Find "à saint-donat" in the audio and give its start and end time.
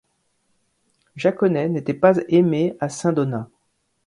2.79-3.51